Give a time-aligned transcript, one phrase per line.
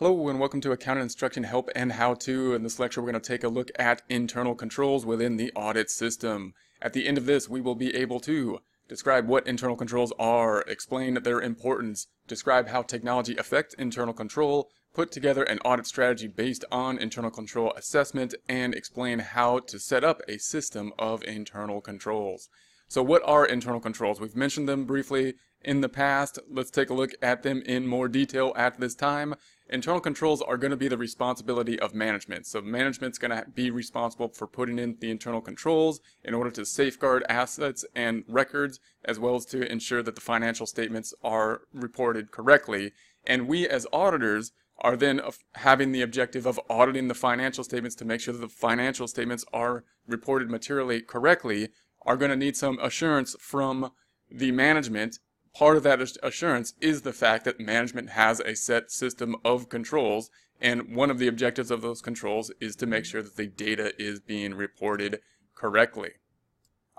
[0.00, 2.54] Hello and welcome to Accounting Instruction Help and How To.
[2.54, 5.90] In this lecture, we're going to take a look at internal controls within the audit
[5.90, 6.54] system.
[6.80, 10.60] At the end of this, we will be able to describe what internal controls are,
[10.68, 16.64] explain their importance, describe how technology affects internal control, put together an audit strategy based
[16.70, 22.48] on internal control assessment, and explain how to set up a system of internal controls.
[22.86, 24.20] So what are internal controls?
[24.20, 26.38] We've mentioned them briefly in the past.
[26.48, 29.34] Let's take a look at them in more detail at this time.
[29.70, 32.46] Internal controls are going to be the responsibility of management.
[32.46, 36.64] So management's going to be responsible for putting in the internal controls in order to
[36.64, 42.30] safeguard assets and records, as well as to ensure that the financial statements are reported
[42.30, 42.92] correctly.
[43.26, 45.20] And we as auditors are then
[45.56, 49.44] having the objective of auditing the financial statements to make sure that the financial statements
[49.52, 51.68] are reported materially correctly,
[52.06, 53.90] are going to need some assurance from
[54.30, 55.18] the management
[55.54, 60.30] part of that assurance is the fact that management has a set system of controls,
[60.60, 63.92] and one of the objectives of those controls is to make sure that the data
[63.98, 65.20] is being reported
[65.54, 66.12] correctly.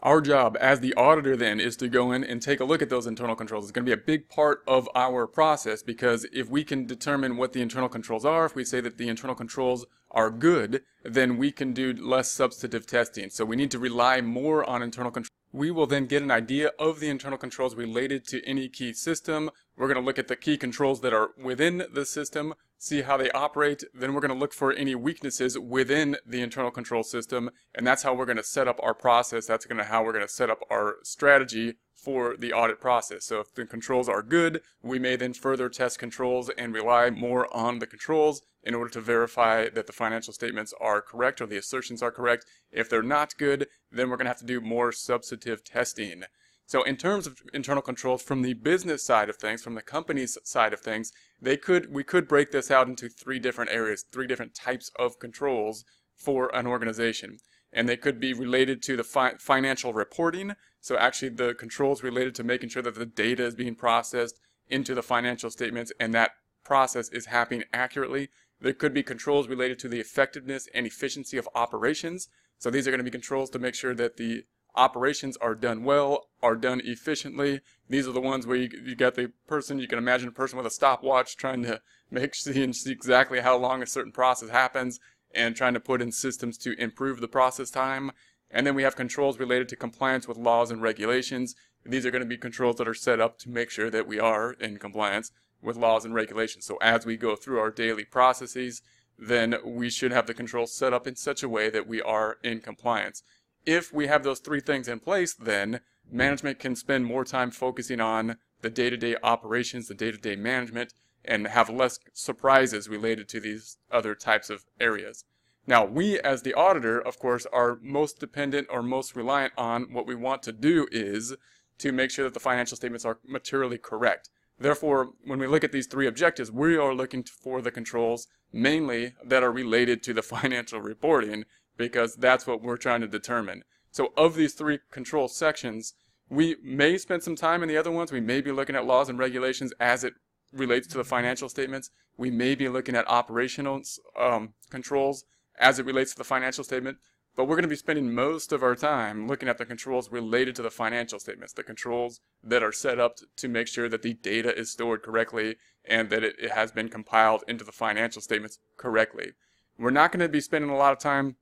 [0.02, 2.89] Our job as the auditor then is to go in and take a look at
[2.89, 3.66] those internal controls.
[3.66, 7.36] It's going to be a big part of our process because if we can determine
[7.36, 11.38] what the internal controls are, if we say that the internal controls are good, then
[11.38, 13.30] we can do less substantive testing.
[13.30, 15.30] So we need to rely more on internal controls.
[15.52, 19.50] We will then get an idea of the internal controls related to any key system.
[19.75, 23.17] We're going to look at the key controls that are within the system, see how
[23.17, 23.83] they operate.
[23.94, 27.52] Then we're going to look for any weaknesses within the internal control system.
[27.75, 29.45] And that's how we're going to set up our process.
[29.45, 33.25] That's going to how we're going to set up our strategy for the audit process.
[33.25, 37.53] So if the controls are good, we may then further test controls and rely more
[37.53, 41.57] on the controls in order to verify that the financial statements are correct or the
[41.57, 42.45] assertions are correct.
[42.72, 46.23] If they're not good, then we're going to have to do more substantive testing.
[46.70, 50.38] So in terms of internal controls from the business side of things, from the company's
[50.44, 54.28] side of things, they could we could break this out into three different areas, three
[54.28, 55.84] different types of controls
[56.16, 57.40] for an organization.
[57.73, 62.35] And they could be related to the fi financial reporting, so actually the controls related
[62.35, 66.34] to making sure that the data is being processed into the financial statements and that
[66.63, 68.30] process is happening accurately.
[68.62, 72.28] There could be controls related to the effectiveness and efficiency of operations.
[72.59, 74.44] So these are going to be controls to make sure that the
[74.79, 77.59] operations are done well, are done efficiently.
[77.90, 80.57] These are the ones where you, you got the person, you can imagine a person
[80.57, 81.81] with a stopwatch trying to
[82.12, 85.00] make see and see exactly how long a certain process happens
[85.35, 88.12] and trying to put in systems to improve the process time.
[88.50, 91.56] And then we have controls related to compliance with laws and regulations.
[91.85, 94.19] These are going to be controls that are set up to make sure that we
[94.19, 95.31] are in compliance
[95.62, 96.66] with laws and regulations.
[96.66, 98.81] So as we go through our daily processes,
[99.19, 102.38] then we should have the controls set up in such a way that we are
[102.44, 103.22] in compliance.
[103.66, 105.81] If we have those three things in place, then
[106.12, 110.94] management can spend more time focusing on the day-to-day operations, the day-to-day management,
[111.24, 115.25] and have less surprises related to these other types of areas.
[115.68, 120.08] Now, we as the auditor, of course, are most dependent or most reliant on what
[120.08, 121.36] we want to do is
[121.78, 124.30] to make sure that the financial statements are materially correct.
[124.58, 129.14] Therefore, when we look at these three objectives, we are looking for the controls mainly
[129.24, 131.46] that are related to the financial reporting
[131.79, 133.63] because that's what we're trying to determine.
[133.90, 135.94] So of these three control sections,
[136.29, 138.12] we may spend some time in the other ones.
[138.12, 140.13] We may be looking at laws and regulations as it
[140.51, 141.89] relates to the financial statements.
[142.18, 143.81] We may be looking at operational
[144.19, 145.23] um, controls
[145.57, 146.97] as it relates to the financial statement.
[147.35, 150.56] But we're going to be spending most of our time looking at the controls related
[150.57, 154.16] to the financial statements, the controls that are set up to make sure that the
[154.16, 158.59] data is stored correctly and that it, it has been compiled into the financial statements
[158.75, 159.31] correctly.
[159.78, 161.38] We're not going to be spending a lot of time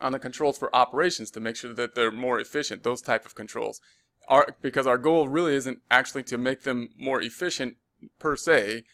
[0.00, 3.34] on the controls for operations to make sure that they're more efficient, those type of
[3.34, 3.80] controls.
[4.28, 7.76] Our, because our goal really isn't actually to make them more efficient
[8.18, 8.84] per se.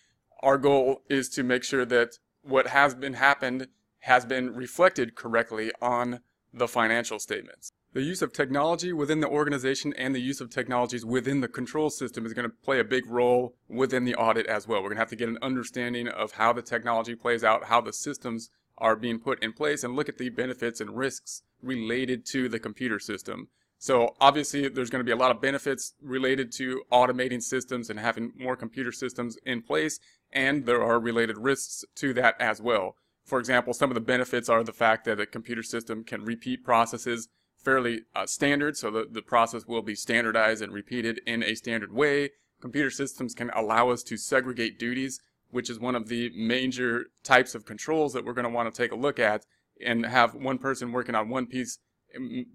[0.42, 3.68] Our goal is to make sure that what has been happened
[4.00, 6.20] has been reflected correctly on
[6.52, 7.72] the financial statements.
[7.92, 11.90] The use of technology within the organization and the use of technologies within the control
[11.90, 14.80] system is going to play a big role within the audit as well.
[14.80, 17.80] We're going to have to get an understanding of how the technology plays out, how
[17.80, 22.24] the systems are being put in place, and look at the benefits and risks related
[22.26, 23.48] to the computer system.
[23.78, 28.00] So obviously there's going to be a lot of benefits related to automating systems and
[28.00, 30.00] having more computer systems in place,
[30.32, 32.96] and there are related risks to that as well.
[33.24, 36.64] For example, some of the benefits are the fact that a computer system can repeat
[36.64, 41.54] processes fairly uh, standard, so the, the process will be standardized and repeated in a
[41.54, 42.30] standard way.
[42.60, 47.54] Computer systems can allow us to segregate duties, which is one of the major types
[47.54, 49.44] of controls that we're going to want to take a look at
[49.84, 51.78] and have one person working on one piece,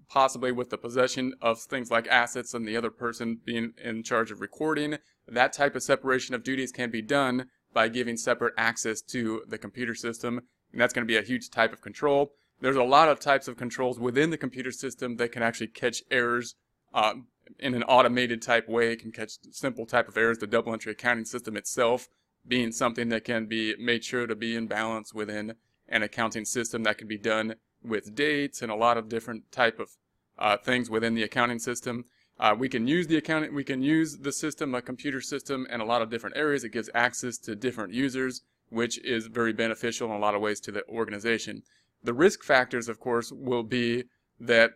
[0.08, 4.30] possibly with the possession of things like assets and the other person being in charge
[4.30, 4.98] of recording.
[5.26, 9.58] That type of separation of duties can be done by giving separate access to the
[9.58, 10.40] computer system.
[10.72, 12.32] And that's going to be a huge type of control.
[12.60, 16.02] There's a lot of types of controls within the computer system that can actually catch
[16.10, 16.54] errors
[16.92, 17.14] uh,
[17.58, 18.92] in an automated type way.
[18.92, 20.38] It can catch simple type of errors.
[20.38, 22.08] The double entry accounting system itself
[22.46, 25.54] being something that can be made sure to be in balance within
[25.88, 29.78] an accounting system that can be done with dates and a lot of different type
[29.78, 29.90] of
[30.38, 32.04] uh, things within the accounting system.
[32.38, 35.80] Uh, we can use the accounting, we can use the system, a computer system, in
[35.80, 36.64] a lot of different areas.
[36.64, 40.58] It gives access to different users, which is very beneficial in a lot of ways
[40.60, 41.62] to the organization.
[42.02, 44.04] The risk factors, of course, will be
[44.40, 44.72] that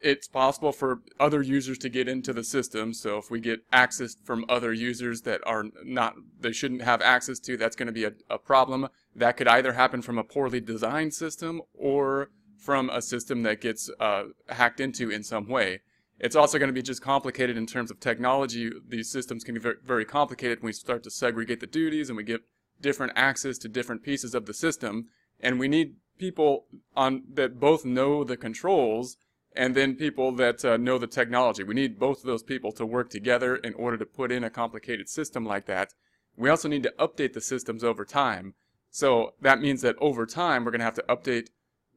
[0.00, 2.94] it's possible for other users to get into the system.
[2.94, 7.38] So if we get access from other users that are not, they shouldn't have access
[7.40, 8.88] to, that's going to be a, a problem.
[9.14, 13.90] That could either happen from a poorly designed system or from a system that gets
[14.00, 15.80] uh, hacked into in some way.
[16.18, 18.70] It's also going to be just complicated in terms of technology.
[18.86, 22.16] These systems can be very, very complicated when we start to segregate the duties and
[22.16, 22.42] we get
[22.80, 25.06] different access to different pieces of the system.
[25.40, 29.16] And we need people on that both know the controls
[29.54, 31.62] and then people that uh, know the technology.
[31.62, 34.50] We need both of those people to work together in order to put in a
[34.50, 35.92] complicated system like that.
[36.36, 38.54] We also need to update the systems over time.
[38.90, 41.48] So that means that over time, we're going to have to update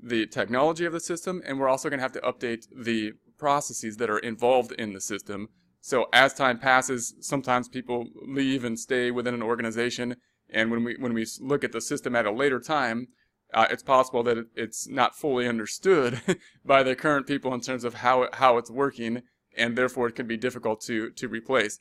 [0.01, 3.97] the technology of the system, and we're also going to have to update the processes
[3.97, 5.49] that are involved in the system.
[5.81, 10.15] So as time passes, sometimes people leave and stay within an organization,
[10.49, 13.07] and when we when we look at the system at a later time,
[13.53, 16.21] uh, it's possible that it's not fully understood
[16.65, 19.21] by the current people in terms of how how it's working,
[19.55, 21.79] and therefore it can be difficult to to replace.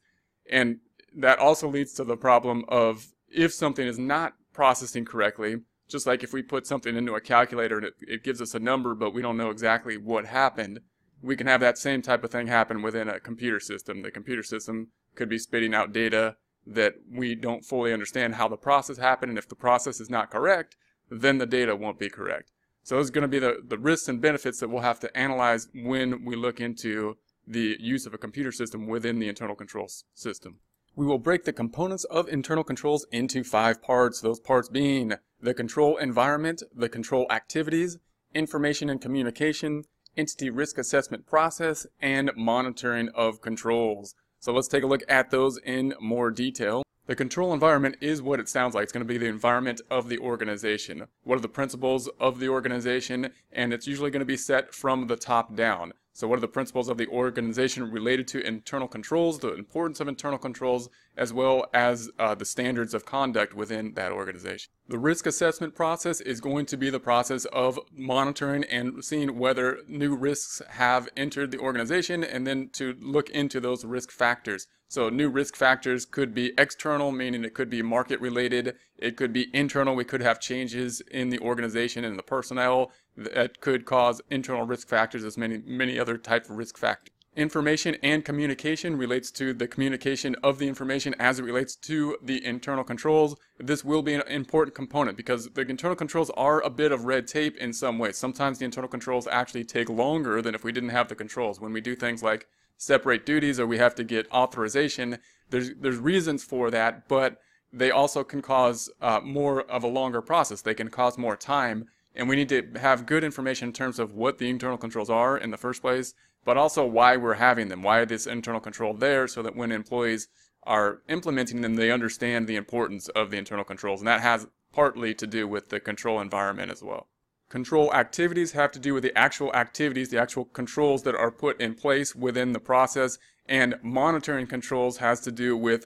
[0.51, 0.79] And
[1.15, 5.57] that also leads to the problem of if something is not processing correctly,
[5.89, 8.59] just like if we put something into a calculator and it, it gives us a
[8.59, 10.81] number, but we don't know exactly what happened,
[11.23, 14.03] we can have that same type of thing happen within a computer system.
[14.03, 16.37] The computer system could be spitting out data
[16.67, 20.31] that we don't fully understand how the process happened, and if the process is not
[20.31, 20.77] correct,
[21.21, 22.51] then the data won't be correct.
[22.83, 25.17] So those are going to be the, the risks and benefits that we'll have to
[25.17, 27.17] analyze when we look into
[27.47, 30.59] the use of a computer system within the internal controls system.
[30.95, 35.55] We will break the components of internal controls into five parts, those parts being the
[35.55, 37.99] control environment, the control activities,
[38.35, 39.85] information and communication,
[40.17, 44.15] entity risk assessment process, and monitoring of controls.
[44.39, 46.83] So let's take a look at those in more detail.
[47.07, 48.85] The control environment is what it sounds like.
[48.85, 51.09] It's going to be the environment of the organization.
[51.25, 53.33] What are the principles of the organization?
[53.51, 55.95] And it's usually going to be set from the top down.
[56.15, 60.09] So what are the principles of the organization related to internal controls, the importance of
[60.09, 64.71] internal controls, as well as uh, the standards of conduct within that organization.
[64.89, 69.79] The risk assessment process is going to be the process of monitoring and seeing whether
[69.89, 74.67] new risks have entered the organization and then to look into those risk factors.
[74.93, 78.77] So new risk factors could be external, meaning it could be market related.
[78.99, 79.95] It could be internal.
[79.95, 84.89] We could have changes in the organization and the personnel that could cause internal risk
[84.89, 87.09] factors as many, many other type of risk factors.
[87.35, 92.45] Information and communication relates to the communication of the information as it relates to the
[92.45, 93.35] internal controls.
[93.59, 97.27] This will be an important component because the internal controls are a bit of red
[97.27, 98.19] tape in some ways.
[98.19, 101.59] Sometimes the internal controls actually take longer than if we didn't have the controls.
[101.59, 102.47] When we do things like
[102.83, 105.19] separate duties or we have to get authorization.
[105.51, 107.39] There's, there's reasons for that, but
[107.73, 110.63] they also can cause uh, more of a longer process.
[110.63, 111.87] They can cause more time.
[112.15, 115.39] And we need to have good information in terms of what the internal controls are
[115.39, 116.13] in the first place,
[116.45, 117.83] but also why we're having them.
[117.83, 120.29] Why this internal control there so that when employees
[120.65, 124.01] are implementing them, they understand the importance of the internal controls.
[124.01, 127.07] And that has partly to do with the control environment as well.
[127.53, 131.61] Control activities have to do with the actual activities, the actual controls that are put
[131.61, 133.19] in place within the process.
[133.45, 135.85] And monitoring controls has to do with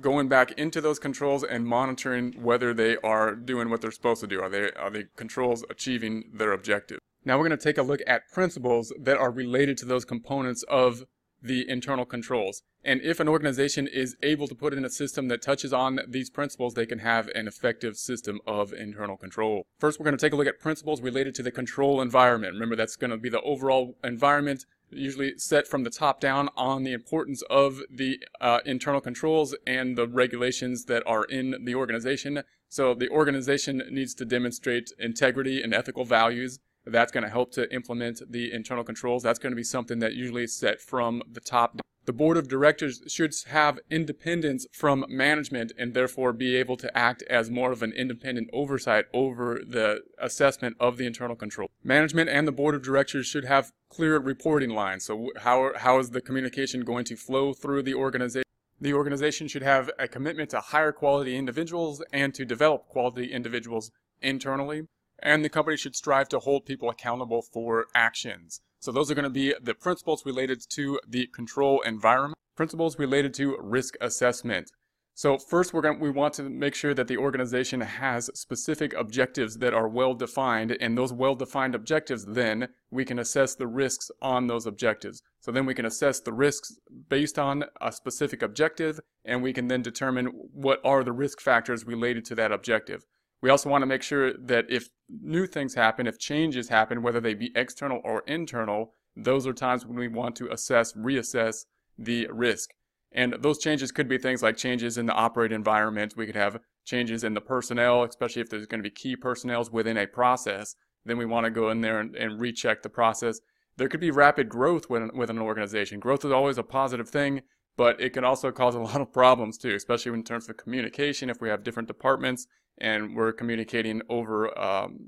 [0.00, 4.26] going back into those controls and monitoring whether they are doing what they're supposed to
[4.26, 4.40] do.
[4.40, 6.98] Are they are the controls achieving their objective?
[7.26, 10.64] Now we're going to take a look at principles that are related to those components
[10.66, 11.04] of
[11.42, 12.62] the internal controls.
[12.84, 16.30] And if an organization is able to put in a system that touches on these
[16.30, 19.66] principles, they can have an effective system of internal control.
[19.78, 22.54] First, we're going to take a look at principles related to the control environment.
[22.54, 26.82] Remember, that's going to be the overall environment, usually set from the top down on
[26.82, 32.42] the importance of the uh, internal controls and the regulations that are in the organization.
[32.68, 37.72] So the organization needs to demonstrate integrity and ethical values that's going to help to
[37.72, 39.22] implement the internal controls.
[39.22, 41.80] That's going to be something that usually is set from the top.
[42.04, 47.22] The board of directors should have independence from management and therefore be able to act
[47.30, 51.70] as more of an independent oversight over the assessment of the internal control.
[51.84, 55.04] Management and the board of directors should have clear reporting lines.
[55.04, 58.42] So how, how is the communication going to flow through the organization?
[58.80, 63.92] The organization should have a commitment to hire quality individuals and to develop quality individuals
[64.20, 64.88] internally.
[65.22, 68.60] And the company should strive to hold people accountable for actions.
[68.80, 73.32] So those are going to be the principles related to the control environment, principles related
[73.34, 74.72] to risk assessment.
[75.14, 79.58] So first, we're going we want to make sure that the organization has specific objectives
[79.58, 84.10] that are well defined, and those well defined objectives, then we can assess the risks
[84.22, 85.22] on those objectives.
[85.40, 86.74] So then we can assess the risks
[87.08, 91.86] based on a specific objective, and we can then determine what are the risk factors
[91.86, 93.04] related to that objective.
[93.42, 97.20] We also want to make sure that if new things happen, if changes happen, whether
[97.20, 101.66] they be external or internal, those are times when we want to assess, reassess
[101.98, 102.70] the risk.
[103.10, 106.14] And those changes could be things like changes in the operate environment.
[106.16, 109.68] We could have changes in the personnel, especially if there's going to be key personnel
[109.70, 110.76] within a process.
[111.04, 113.40] Then we want to go in there and, and recheck the process.
[113.76, 116.00] There could be rapid growth within, within an organization.
[116.00, 117.42] Growth is always a positive thing,
[117.76, 121.30] but it can also cause a lot of problems too, especially in terms of communication.
[121.30, 122.46] If we have different departments
[122.78, 124.98] and we're communicating over um,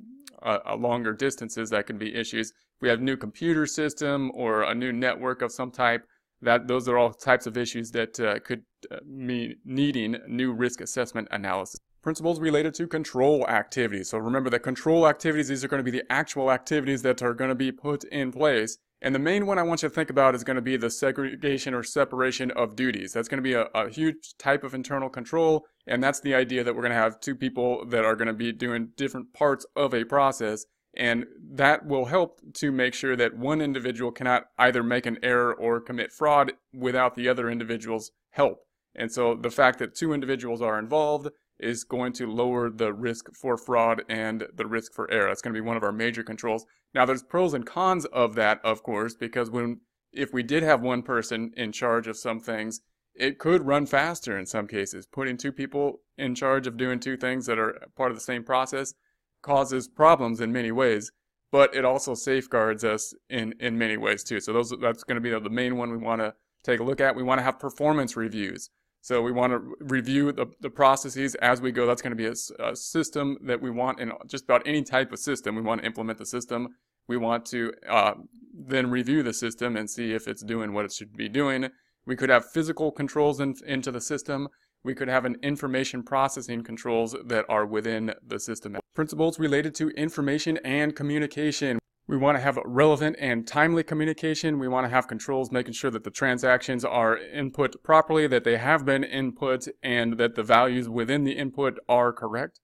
[0.43, 2.51] a, a longer distances, that can be issues.
[2.77, 6.07] If we have new computer system or a new network of some type,
[6.43, 10.81] that those are all types of issues that uh, could uh, mean needing new risk
[10.81, 11.81] assessment analysis.
[12.03, 14.11] Principles related to control activities.
[14.11, 17.33] So remember that control activities, these are going to be the actual activities that are
[17.33, 18.77] going to be put in place.
[19.05, 20.89] And the main one I want you to think about is going to be the
[20.89, 23.13] segregation or separation of duties.
[23.13, 25.67] That's going to be a, a huge type of internal control.
[25.87, 28.33] And that's the idea that we're going to have two people that are going to
[28.33, 30.65] be doing different parts of a process
[30.97, 35.53] and that will help to make sure that one individual cannot either make an error
[35.53, 38.61] or commit fraud without the other individual's help.
[38.95, 43.27] And so the fact that two individuals are involved is going to lower the risk
[43.35, 45.29] for fraud and the risk for error.
[45.29, 46.67] That's going to be one of our major controls.
[46.95, 49.81] Now there's pros and cons of that, of course, because when
[50.13, 52.81] if we did have one person in charge of some things,
[53.15, 55.07] it could run faster in some cases.
[55.07, 58.45] Putting two people in charge of doing two things that are part of the same
[58.45, 58.95] process
[59.43, 61.13] causes problems in many ways,
[61.53, 64.41] but it also safeguards us in, in many ways too.
[64.41, 66.35] So those that's going to be the main one we want to
[66.65, 67.15] take a look at.
[67.15, 68.71] We want to have performance reviews.
[69.05, 71.87] So we want to review the, the processes as we go.
[71.87, 75.13] That's going to be a, a, system that we want in just about any type
[75.13, 75.55] of system.
[75.57, 76.69] We want to implement the system.
[77.07, 78.15] We want to uh,
[78.55, 81.69] then review the system and see if it's doing what it should be doing.
[82.07, 84.49] We could have physical controls in, into the system
[84.85, 88.77] we could have an information processing controls that are within the system.
[88.95, 91.79] Principles related to information and communication.
[92.07, 94.59] We want to have relevant and timely communication.
[94.59, 98.59] We want to have controls making sure that the transactions are input properly, that they
[98.59, 102.61] have been input, and that the values within the input are correct.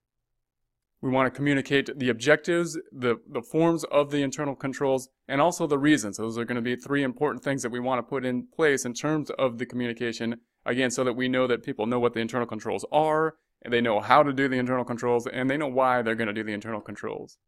[1.00, 5.66] We want to communicate the objectives, the, the forms of the internal controls, and also
[5.66, 6.18] the reasons.
[6.18, 8.84] Those are going to be three important things that we want to put in place
[8.84, 12.20] in terms of the communication Again, so that we know that people know what the
[12.20, 15.68] internal controls are, and they know how to do the internal controls, and they know
[15.68, 17.38] why they're going to do the internal controls.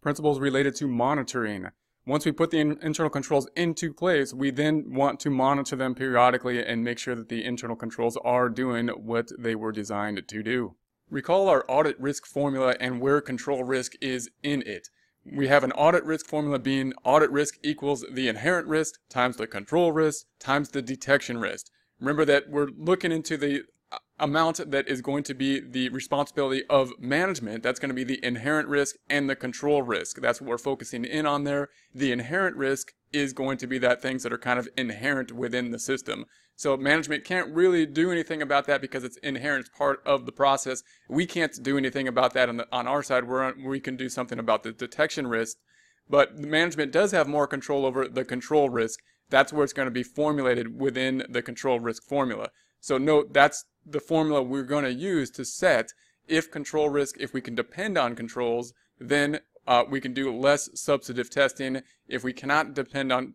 [0.00, 1.68] Principles related to monitoring.
[2.06, 5.94] Once we put the in internal controls into place, we then want to monitor them
[5.94, 10.42] periodically and make sure that the internal controls are doing what they were designed to
[10.42, 10.76] do.
[11.10, 14.88] Recall our audit risk formula and where control risk is in it.
[15.24, 19.48] We have an audit risk formula being audit risk equals the inherent risk times the
[19.48, 21.66] control risk times the detection risk.
[21.98, 23.62] Remember that we're looking into the
[24.18, 27.62] amount that is going to be the responsibility of management.
[27.62, 30.20] That's going to be the inherent risk and the control risk.
[30.20, 31.68] That's what we're focusing in on there.
[31.94, 35.70] The inherent risk is going to be that things that are kind of inherent within
[35.70, 36.24] the system.
[36.56, 40.82] So management can't really do anything about that because it's inherent part of the process.
[41.08, 43.28] We can't do anything about that on, the, on our side.
[43.28, 45.58] We're on, we can do something about the detection risk,
[46.08, 49.92] but management does have more control over the control risk that's where it's going to
[49.92, 52.50] be formulated within the control risk formula.
[52.80, 55.92] So note that's the formula we're going to use to set
[56.28, 60.68] if control risk, if we can depend on controls, then uh, we can do less
[60.74, 61.82] substantive testing.
[62.08, 63.34] If we cannot depend on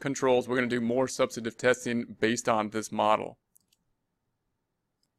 [0.00, 3.38] controls, we're going to do more substantive testing based on this model.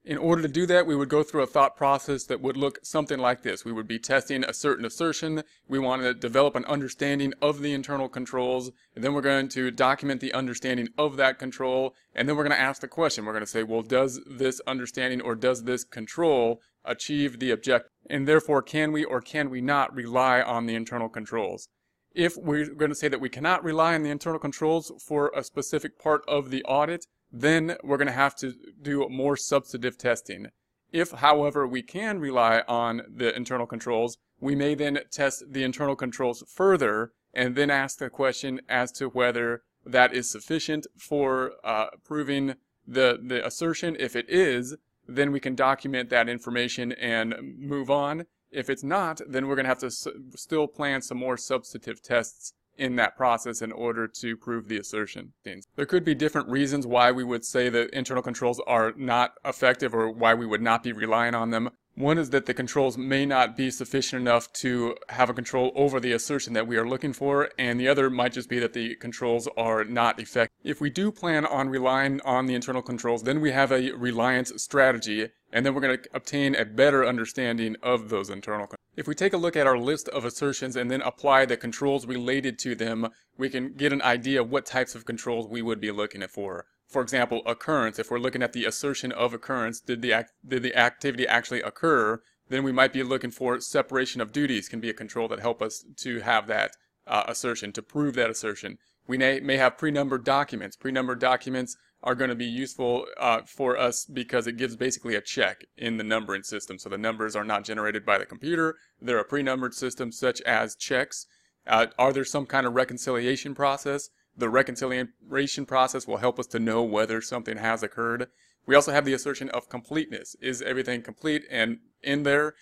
[0.05, 2.77] In order to do that, we would go through a thought process that would look
[2.83, 3.63] something like this.
[3.63, 5.43] We would be testing a certain assertion.
[5.69, 8.72] We want to develop an understanding of the internal controls.
[8.95, 11.95] And then we're going to document the understanding of that control.
[12.13, 13.24] And then we're going to ask the question.
[13.24, 17.89] We're going to say, well, does this understanding or does this control achieve the objective?
[18.10, 21.69] And therefore, can we or can we not rely on the internal controls?
[22.13, 25.45] If we're going to say that we cannot rely on the internal controls for a
[25.45, 30.48] specific part of the audit, then we're going to have to do more substantive testing.
[30.92, 35.96] If, however, we can rely on the internal controls, we may then test the internal
[35.96, 41.88] controls further and then ask the question as to whether that is sufficient for uh,
[42.06, 42.54] proving
[42.88, 43.98] the, the assertion.
[44.00, 44.75] If it is,
[45.08, 48.28] then we can document that information and move on.
[48.52, 52.54] If it's not, then we're going to have to still plan some more substantive tests
[52.77, 55.34] in that process in order to prove the assertion.
[55.44, 55.68] Things.
[55.75, 59.94] There could be different reasons why we would say that internal controls are not effective
[59.94, 61.70] or why we would not be relying on them.
[61.96, 66.00] One is that the controls may not be sufficient enough to have a control over
[66.00, 68.96] the assertion that we are looking for, and the other might just be that the
[68.96, 70.58] controls are not effective.
[70.63, 74.51] If we do plan on relying on the internal controls, then we have a reliance
[74.58, 78.79] strategy, and then we're going to obtain a better understanding of those internal controls.
[78.98, 82.05] If we take a look at our list of assertions and then apply the controls
[82.05, 83.07] related to them,
[83.38, 86.65] we can get an idea of what types of controls we would be looking for
[86.93, 90.75] for example, occurrence, if we're looking at the assertion of occurrence, did the, did the
[90.75, 94.93] activity actually occur, then we might be looking for separation of duties can be a
[94.93, 96.75] control that help us to have that
[97.07, 98.77] uh, assertion, to prove that assertion.
[99.07, 100.75] We may, may have pre-numbered documents.
[100.75, 105.22] Pre-numbered documents are going to be useful uh, for us because it gives basically a
[105.22, 106.77] check in the numbering system.
[106.77, 108.75] So the numbers are not generated by the computer.
[109.01, 111.25] They're a pre-numbered system such as checks.
[111.65, 114.10] Uh, are there some kind of reconciliation process?
[114.36, 118.27] The reconciliation process will help us to know whether something has occurred.
[118.65, 120.36] We also have the assertion of completeness.
[120.41, 121.43] Is everything complete?
[121.50, 122.55] And in there,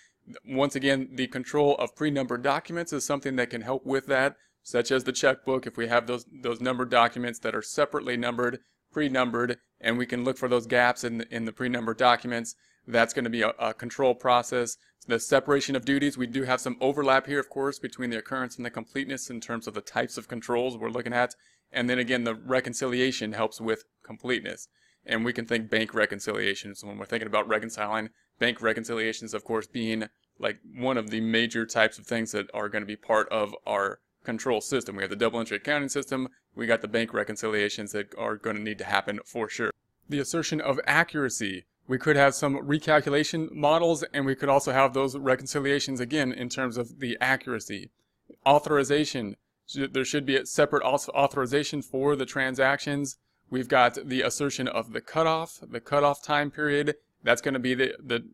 [0.46, 4.92] once again, the control of pre-numbered documents is something that can help with that, such
[4.92, 5.66] as the checkbook.
[5.66, 8.60] If we have those, those numbered documents that are separately numbered,
[8.92, 12.54] pre-numbered, and we can look for those gaps in, in the pre-numbered documents,
[12.86, 14.76] that's going to be a, a control process.
[15.06, 18.56] The separation of duties, we do have some overlap here, of course, between the occurrence
[18.56, 21.34] and the completeness in terms of the types of controls we're looking at.
[21.72, 24.68] And then again, the reconciliation helps with completeness.
[25.04, 28.10] And we can think bank reconciliations when we're thinking about reconciling.
[28.38, 30.04] Bank reconciliations, of course, being
[30.38, 33.54] like one of the major types of things that are going to be part of
[33.66, 34.96] our control system.
[34.96, 36.28] We have the double entry accounting system.
[36.54, 39.70] We got the bank reconciliations that are going to need to happen for sure.
[40.08, 41.64] The assertion of accuracy.
[41.88, 46.48] We could have some recalculation models and we could also have those reconciliations again in
[46.48, 47.90] terms of the accuracy.
[48.46, 49.36] Authorization
[49.74, 53.16] there should be a separate authorization for the transactions.
[53.50, 56.96] We've got the assertion of the cutoff, the cutoff time period.
[57.22, 58.26] That's going to be the, the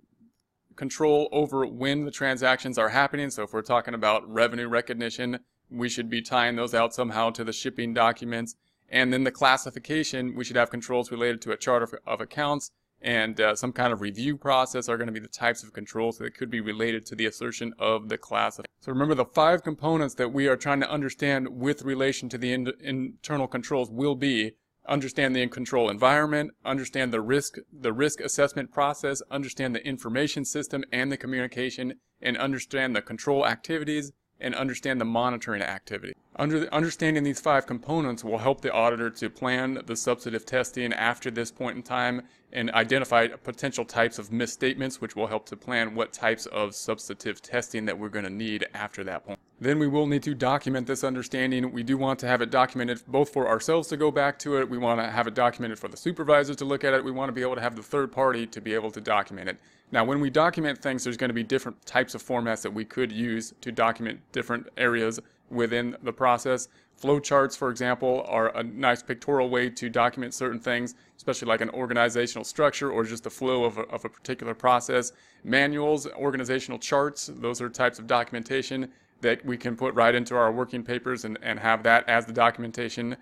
[0.77, 3.31] control over when the transactions are happening.
[3.31, 7.45] So if we're talking about revenue recognition, we should be tying those out somehow to
[7.45, 8.57] the shipping documents.
[8.89, 12.71] And then the classification, we should have controls related to a chart of, of accounts
[13.01, 16.19] and uh, some kind of review process are going to be the types of controls
[16.19, 18.57] that could be related to the assertion of the class.
[18.81, 22.53] So remember the five components that we are trying to understand with relation to the
[22.53, 24.53] in internal controls will be
[24.89, 30.83] understand the control environment, understand the risk, the risk assessment process, understand the information system
[30.91, 36.15] and the communication, and understand the control activities, and understand the monitoring activity.
[36.39, 41.33] Under understanding these five components will help the auditor to plan the substantive testing after
[41.33, 42.23] this point in time
[42.53, 47.43] and identify potential types of misstatements, which will help to plan what types of substantive
[47.43, 49.41] testing that we're going to need after that point.
[49.61, 51.73] Then we will need to document this understanding.
[51.73, 54.71] We do want to have it documented both for ourselves to go back to it.
[54.71, 57.05] We want to have it documented for the supervisors to look at it.
[57.05, 59.49] We want to be able to have the third party to be able to document
[59.49, 59.59] it.
[59.91, 62.85] Now, when we document things, there's going to be different types of formats that we
[62.85, 65.19] could use to document different areas
[65.51, 66.69] within the process.
[67.01, 71.71] Flowcharts, for example, are a nice pictorial way to document certain things, especially like an
[71.71, 75.13] organizational structure or just the flow of a, of a particular process.
[75.45, 80.51] Manuals, organizational charts, those are types of documentation that we can put right into our
[80.51, 83.17] working papers and, and have that as the documentation.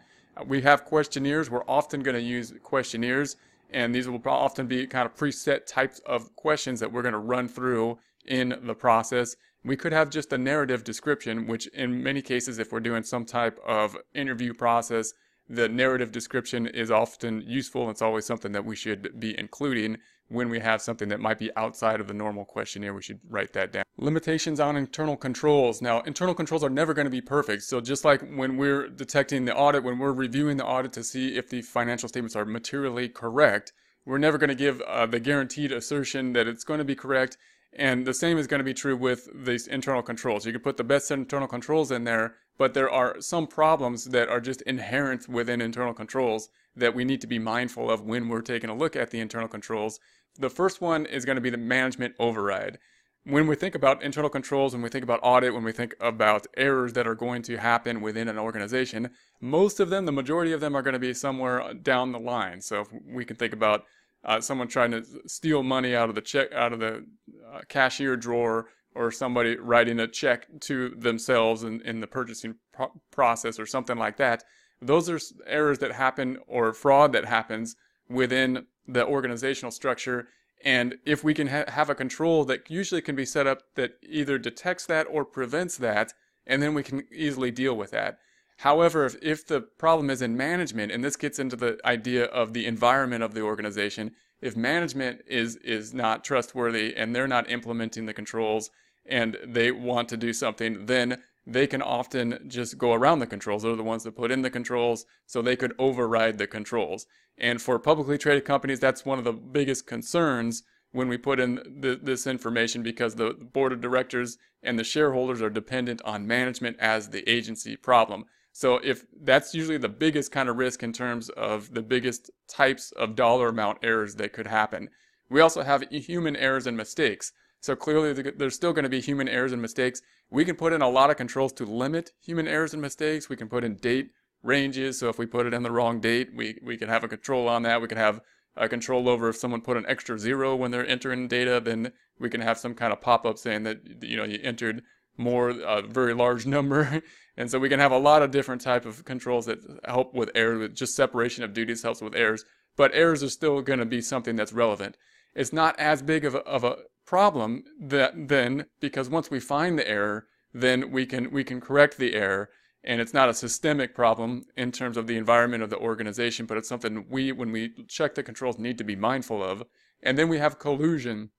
[0.47, 1.51] We have questionnaires.
[1.51, 3.37] We're often going to use questionnaires,
[3.71, 7.19] and these will often be kind of preset types of questions that we're going to
[7.19, 9.37] run through in the process.
[9.67, 13.25] We could have just a narrative description, which in many cases, if we're doing some
[13.25, 15.13] type of interview process,
[15.49, 17.91] the narrative description is often useful.
[17.91, 19.99] It's always something that we should be including
[20.29, 23.53] when we have something that might be outside of the normal questionnaire, we should write
[23.53, 23.85] that down.
[23.97, 25.81] Limitations on internal controls.
[25.81, 27.63] Now, internal controls are never going to be perfect.
[27.63, 31.37] So just like when we're detecting the audit, when we're reviewing the audit to see
[31.37, 33.73] if the financial statements are materially correct,
[34.05, 37.37] we're never going to give uh, the guaranteed assertion that it's going to be correct.
[37.79, 40.47] And the same is going to be true with these internal controls.
[40.47, 44.31] You can put the best internal controls in there, but there are some problems that
[44.31, 48.41] are just inherent within internal controls that we need to be mindful of when we're
[48.41, 50.01] taking a look at the internal controls.
[50.39, 52.79] The first one is going to be the management override.
[53.25, 56.47] When we think about internal controls, when we think about audit, when we think about
[56.57, 59.11] errors that are going to happen within an organization,
[59.41, 62.63] most of them, the majority of them are going to be somewhere down the line.
[62.63, 63.85] So if we can think about
[64.27, 67.07] uh, someone trying to steal money out of the check out of the
[67.53, 72.93] uh, cashier drawer or somebody writing a check to themselves in, in the purchasing pro-
[73.11, 74.45] process or something like that
[74.81, 77.77] those are errors that happen or fraud that happens
[78.09, 80.29] within the organizational structure.
[80.65, 83.95] And if we can ha- have a control that usually can be set up that
[84.03, 86.13] either detects that or prevents that,
[86.47, 88.19] and then we can easily deal with that.
[88.61, 92.53] However, if, if the problem is in management, and this gets into the idea of
[92.53, 98.07] the environment of the organization, if management is is not trustworthy and they're not implementing
[98.07, 98.71] the controls
[99.05, 103.63] and they want to do something, then they can often just go around the controls.
[103.63, 107.07] They're the ones that put in the controls, so they could override the controls.
[107.39, 111.57] And for publicly traded companies, that's one of the biggest concerns when we put in
[111.81, 116.77] the, this information because the board of directors and the shareholders are dependent on management
[116.81, 118.25] as the agency problem.
[118.57, 122.91] So if that's usually the biggest kind of risk in terms of the biggest types
[122.93, 124.89] of dollar amount errors that could happen.
[125.29, 127.33] We also have human errors and mistakes.
[127.61, 130.01] So clearly there's still going to be human errors and mistakes.
[130.31, 133.29] We can put in a lot of controls to limit human errors and mistakes.
[133.29, 135.01] We can put in date ranges.
[135.01, 137.51] So if we put it in the wrong date, we, we can have a control
[137.51, 137.83] on that.
[137.83, 138.23] We can have
[138.57, 142.31] a control over if someone put an extra zero when they're entering data, then we
[142.31, 144.83] can have some kind of pop-up saying that, you know, you entered
[145.17, 147.03] more, a very large number.
[147.39, 150.31] And so we can have a lot of different type of controls that help with
[150.35, 150.71] errors.
[150.73, 154.37] Just separation of duties helps with errors, but errors are still going to be something
[154.37, 154.97] that's relevant.
[155.35, 159.79] It's not as big of a, of a problem that then because once we find
[159.79, 162.49] the error, then we can we can correct the error,
[162.83, 166.57] and it's not a systemic problem in terms of the environment of the organization, but
[166.57, 169.63] it's something we when we check the controls need to be mindful of.
[170.03, 171.31] And then we have collusion.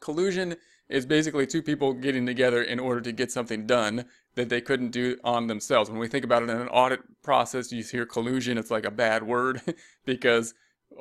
[0.00, 0.56] Collusion
[0.88, 4.90] is basically two people getting together in order to get something done that they couldn't
[4.90, 5.90] do on themselves.
[5.90, 8.90] When we think about it in an audit process, you hear collusion, it's like a
[8.90, 9.60] bad word
[10.04, 10.54] because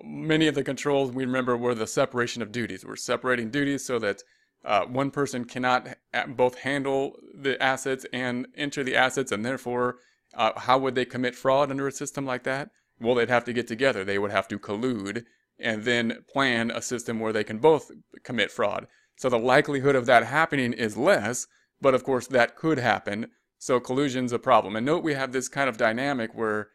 [0.03, 2.85] many of the controls we remember were the separation of duties.
[2.85, 4.23] We're separating duties so that
[4.63, 5.87] uh, one person cannot
[6.29, 9.97] both handle the assets and enter the assets, and therefore,
[10.33, 12.69] uh, how would they commit fraud under a system like that?
[12.99, 14.03] Well, they'd have to get together.
[14.03, 15.25] They would have to collude
[15.59, 17.91] and then plan a system where they can both
[18.23, 18.87] commit fraud.
[19.15, 21.47] So the likelihood of that happening is less,
[21.81, 23.27] but of course, that could happen.
[23.57, 24.75] So collusion's a problem.
[24.75, 26.69] And note we have this kind of dynamic where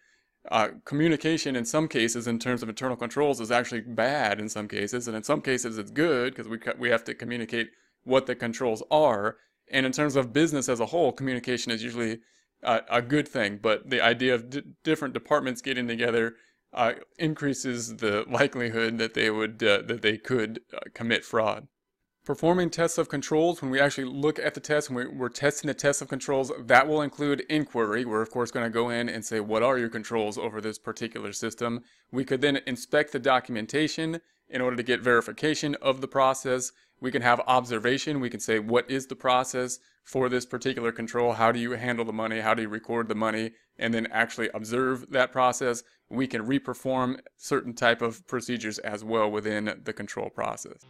[0.50, 4.68] uh, communication in some cases in terms of internal controls is actually bad in some
[4.68, 5.06] cases.
[5.06, 7.70] And in some cases it's good because we, we have to communicate
[8.04, 9.36] what the controls are.
[9.70, 12.20] And in terms of business as a whole, communication is usually
[12.64, 13.58] uh, a good thing.
[13.62, 16.34] But the idea of d- different departments getting together
[16.72, 21.68] uh, increases the likelihood that they would uh, that they could uh, commit fraud.
[22.30, 25.74] Performing tests of controls, when we actually look at the test, when we're testing the
[25.74, 28.04] test of controls, that will include inquiry.
[28.04, 30.78] We're of course going to go in and say, what are your controls over this
[30.78, 31.82] particular system?
[32.12, 36.70] We could then inspect the documentation in order to get verification of the process.
[37.00, 38.20] We can have observation.
[38.20, 41.32] We can say, what is the process for this particular control?
[41.32, 42.38] How do you handle the money?
[42.38, 43.50] How do you record the money?
[43.76, 45.82] And then actually observe that process.
[46.08, 50.86] We can reperform certain type of procedures as well within the control process.